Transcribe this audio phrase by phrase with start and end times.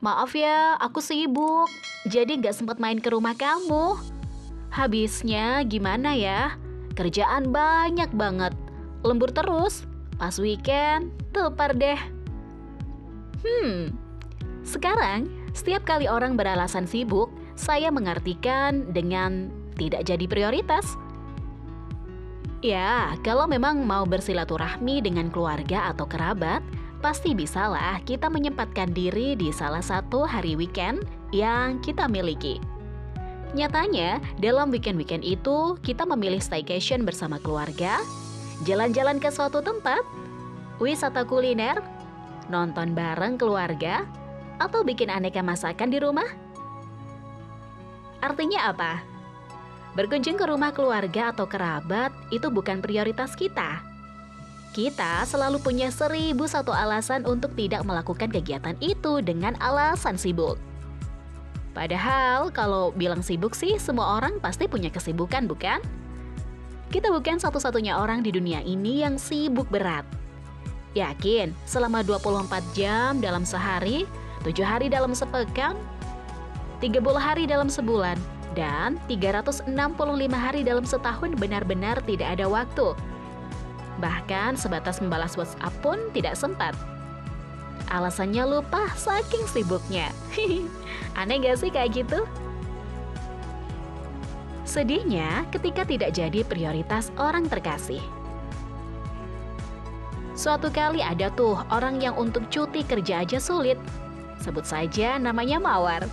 [0.00, 1.68] Maaf ya, aku sibuk,
[2.08, 4.00] jadi nggak sempat main ke rumah kamu.
[4.72, 6.56] Habisnya gimana ya?
[6.96, 8.56] Kerjaan banyak banget,
[9.04, 9.84] lembur terus.
[10.16, 12.00] Pas weekend, tepar deh.
[13.44, 13.92] Hmm,
[14.64, 20.96] sekarang setiap kali orang beralasan sibuk, saya mengartikan dengan tidak jadi prioritas.
[22.64, 26.64] Ya, kalau memang mau bersilaturahmi dengan keluarga atau kerabat,
[27.00, 32.60] pasti bisalah kita menyempatkan diri di salah satu hari weekend yang kita miliki.
[33.56, 37.98] Nyatanya, dalam weekend-weekend itu kita memilih staycation bersama keluarga,
[38.62, 40.04] jalan-jalan ke suatu tempat,
[40.78, 41.82] wisata kuliner,
[42.46, 44.06] nonton bareng keluarga,
[44.62, 46.28] atau bikin aneka masakan di rumah.
[48.22, 49.02] Artinya apa?
[49.98, 53.89] Berkunjung ke rumah keluarga atau kerabat itu bukan prioritas kita.
[54.70, 60.62] Kita selalu punya seribu satu alasan untuk tidak melakukan kegiatan itu dengan alasan sibuk.
[61.74, 65.82] Padahal kalau bilang sibuk sih semua orang pasti punya kesibukan bukan?
[66.90, 70.06] Kita bukan satu-satunya orang di dunia ini yang sibuk berat.
[70.94, 74.06] Yakin selama 24 jam dalam sehari,
[74.42, 75.78] 7 hari dalam sepekan,
[76.78, 78.18] 30 hari dalam sebulan,
[78.58, 79.70] dan 365
[80.34, 82.94] hari dalam setahun benar-benar tidak ada waktu.
[83.98, 86.78] Bahkan sebatas membalas WhatsApp pun tidak sempat.
[87.90, 90.14] Alasannya lupa saking sibuknya.
[91.18, 92.22] Aneh gak sih kayak gitu?
[94.62, 97.98] Sedihnya ketika tidak jadi prioritas orang terkasih.
[100.38, 103.76] Suatu kali ada tuh orang yang untuk cuti kerja aja sulit.
[104.38, 106.06] Sebut saja namanya Mawar.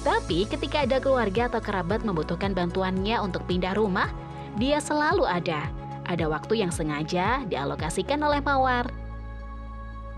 [0.00, 4.08] Tapi ketika ada keluarga atau kerabat membutuhkan bantuannya untuk pindah rumah,
[4.56, 5.79] dia selalu ada.
[6.10, 8.90] Ada waktu yang sengaja dialokasikan oleh Mawar.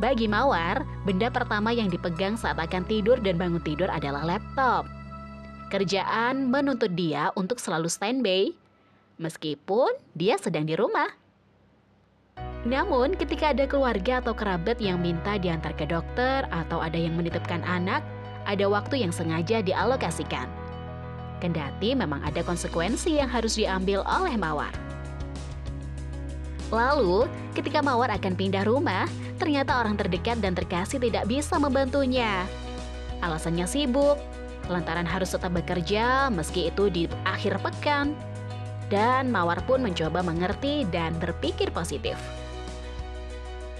[0.01, 4.89] Bagi Mawar, benda pertama yang dipegang saat akan tidur dan bangun tidur adalah laptop.
[5.69, 8.57] Kerjaan menuntut dia untuk selalu standby,
[9.20, 11.13] meskipun dia sedang di rumah.
[12.64, 17.61] Namun, ketika ada keluarga atau kerabat yang minta diantar ke dokter atau ada yang menitipkan
[17.69, 18.01] anak,
[18.48, 20.48] ada waktu yang sengaja dialokasikan.
[21.45, 24.73] Kendati memang ada konsekuensi yang harus diambil oleh Mawar.
[26.73, 29.05] Lalu, ketika Mawar akan pindah rumah,
[29.37, 32.49] ternyata orang terdekat dan terkasih tidak bisa membantunya.
[33.21, 34.17] Alasannya sibuk,
[34.73, 38.17] lantaran harus tetap bekerja meski itu di akhir pekan.
[38.89, 42.17] Dan Mawar pun mencoba mengerti dan berpikir positif.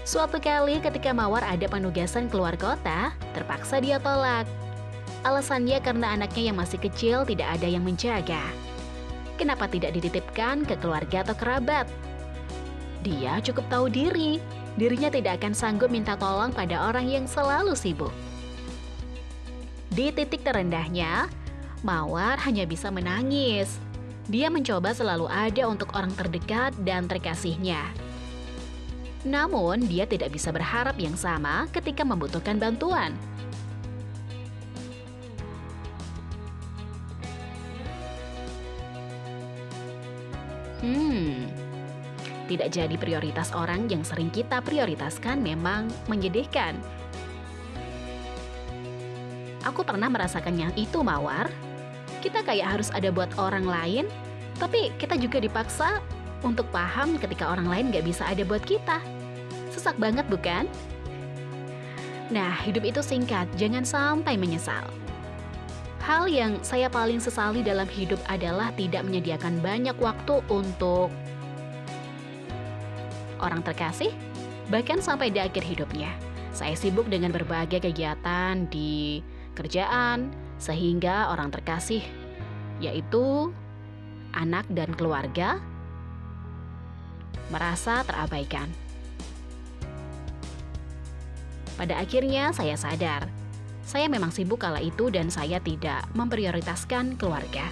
[0.05, 4.45] Suatu kali ketika Mawar ada penugasan keluar kota, terpaksa dia tolak.
[5.25, 8.43] Alasannya karena anaknya yang masih kecil tidak ada yang menjaga.
[9.39, 11.87] Kenapa tidak dititipkan ke keluarga atau kerabat?
[13.03, 14.39] Dia cukup tahu diri,
[14.79, 18.15] dirinya tidak akan sanggup minta tolong pada orang yang selalu sibuk.
[19.91, 21.27] Di titik terendahnya,
[21.83, 23.75] Mawar hanya bisa menangis.
[24.31, 27.83] Dia mencoba selalu ada untuk orang terdekat dan terkasihnya.
[29.27, 33.11] Namun, dia tidak bisa berharap yang sama ketika membutuhkan bantuan.
[42.53, 46.77] Tidak jadi prioritas orang yang sering kita prioritaskan memang menyedihkan.
[49.65, 51.49] Aku pernah merasakan yang itu, Mawar.
[52.21, 54.05] Kita kayak harus ada buat orang lain,
[54.61, 55.97] tapi kita juga dipaksa
[56.45, 59.01] untuk paham ketika orang lain gak bisa ada buat kita.
[59.73, 60.69] Sesak banget bukan?
[62.29, 64.85] Nah, hidup itu singkat, jangan sampai menyesal.
[66.03, 71.07] Hal yang saya paling sesali dalam hidup adalah tidak menyediakan banyak waktu untuk
[73.43, 74.15] orang terkasih,
[74.71, 76.09] bahkan sampai di akhir hidupnya.
[76.55, 79.19] Saya sibuk dengan berbagai kegiatan di
[79.53, 82.01] kerjaan, sehingga orang terkasih,
[82.79, 83.51] yaitu
[84.31, 85.59] anak dan keluarga,
[87.51, 88.71] merasa terabaikan.
[91.73, 93.27] Pada akhirnya saya sadar,
[93.83, 97.67] saya memang sibuk kala itu dan saya tidak memprioritaskan keluarga.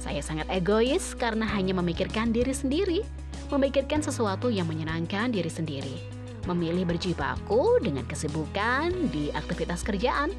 [0.00, 3.04] Saya sangat egois karena hanya memikirkan diri sendiri,
[3.50, 5.96] memikirkan sesuatu yang menyenangkan diri sendiri,
[6.46, 10.30] memilih berjibaku dengan kesibukan di aktivitas kerjaan,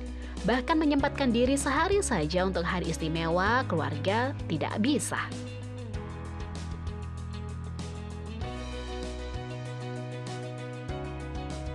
[0.48, 5.20] bahkan menyempatkan diri sehari saja untuk hari istimewa keluarga tidak bisa.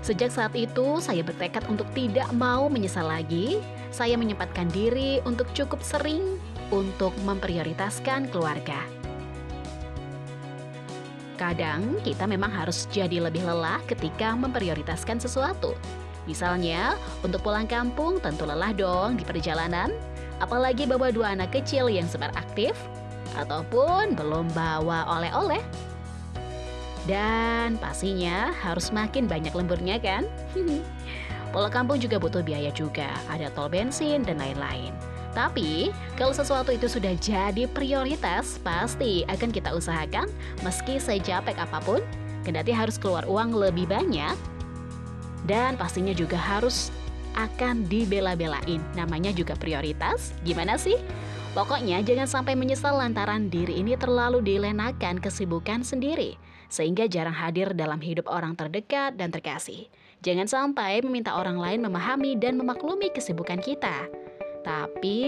[0.06, 3.58] Sejak saat itu, saya bertekad untuk tidak mau menyesal lagi.
[3.90, 6.38] Saya menyempatkan diri untuk cukup sering
[6.70, 9.05] untuk memprioritaskan keluarga.
[11.36, 15.76] Kadang kita memang harus jadi lebih lelah ketika memprioritaskan sesuatu.
[16.24, 19.92] Misalnya, untuk pulang kampung tentu lelah dong di perjalanan,
[20.40, 22.72] apalagi bawa dua anak kecil yang sempat aktif,
[23.36, 25.60] ataupun belum bawa oleh-oleh.
[27.06, 30.26] Dan pastinya harus makin banyak lemburnya kan?
[31.54, 34.90] Pulang kampung juga butuh biaya juga, ada tol bensin dan lain-lain.
[35.36, 40.32] Tapi, kalau sesuatu itu sudah jadi prioritas, pasti akan kita usahakan
[40.64, 42.00] meski sejapek apa pun,
[42.40, 44.32] kendati harus keluar uang lebih banyak,
[45.44, 46.88] dan pastinya juga harus
[47.36, 48.80] akan dibela-belain.
[48.96, 50.96] Namanya juga prioritas, gimana sih?
[51.52, 56.40] Pokoknya jangan sampai menyesal lantaran diri ini terlalu dilenakan kesibukan sendiri,
[56.72, 59.92] sehingga jarang hadir dalam hidup orang terdekat dan terkasih.
[60.24, 64.08] Jangan sampai meminta orang lain memahami dan memaklumi kesibukan kita.
[64.66, 65.22] Tapi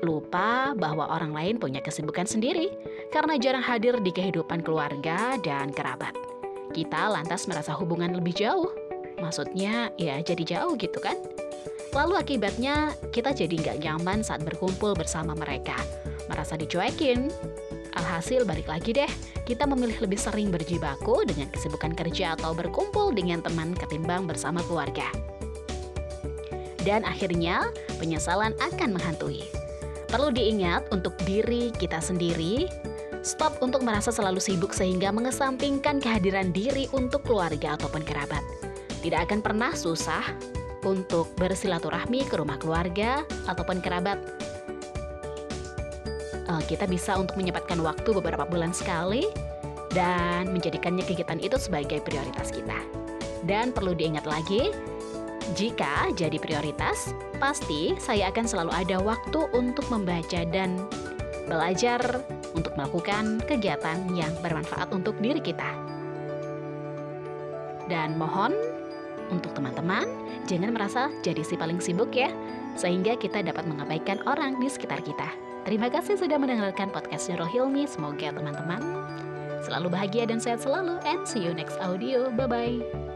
[0.00, 2.72] lupa bahwa orang lain punya kesibukan sendiri
[3.12, 6.16] karena jarang hadir di kehidupan keluarga dan kerabat.
[6.72, 8.72] Kita lantas merasa hubungan lebih jauh.
[9.20, 11.20] Maksudnya ya jadi jauh gitu kan?
[11.92, 15.76] Lalu akibatnya kita jadi nggak nyaman saat berkumpul bersama mereka.
[16.32, 17.28] Merasa dicuekin.
[17.90, 19.10] Alhasil balik lagi deh,
[19.44, 25.10] kita memilih lebih sering berjibaku dengan kesibukan kerja atau berkumpul dengan teman ketimbang bersama keluarga
[26.84, 27.68] dan akhirnya
[28.00, 29.44] penyesalan akan menghantui.
[30.10, 32.66] Perlu diingat untuk diri kita sendiri,
[33.22, 38.42] stop untuk merasa selalu sibuk sehingga mengesampingkan kehadiran diri untuk keluarga ataupun kerabat.
[39.00, 40.24] Tidak akan pernah susah
[40.82, 44.18] untuk bersilaturahmi ke rumah keluarga ataupun kerabat.
[46.50, 49.30] Eh, kita bisa untuk menyempatkan waktu beberapa bulan sekali
[49.94, 52.76] dan menjadikannya kegiatan itu sebagai prioritas kita.
[53.46, 54.74] Dan perlu diingat lagi,
[55.58, 57.10] jika jadi prioritas,
[57.42, 60.86] pasti saya akan selalu ada waktu untuk membaca dan
[61.50, 62.00] belajar
[62.54, 65.74] untuk melakukan kegiatan yang bermanfaat untuk diri kita.
[67.90, 68.54] Dan mohon
[69.34, 70.06] untuk teman-teman,
[70.46, 72.30] jangan merasa jadi si paling sibuk ya,
[72.78, 75.26] sehingga kita dapat mengabaikan orang di sekitar kita.
[75.66, 77.84] Terima kasih sudah mendengarkan podcast Nurul Hilmi.
[77.84, 78.80] Semoga teman-teman
[79.66, 80.96] selalu bahagia dan sehat selalu.
[81.04, 82.32] And see you next audio.
[82.32, 83.09] Bye-bye.